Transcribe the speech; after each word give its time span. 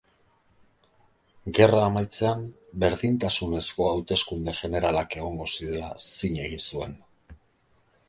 Gerra 1.57 1.81
amaitzean 1.89 2.41
berdintasunezko 2.85 3.91
hauteskunde 3.93 4.59
jeneralak 4.63 5.19
egongo 5.23 5.51
zirela 5.57 5.95
zin 6.11 6.45
egin 6.49 6.69
zuen. 6.75 7.03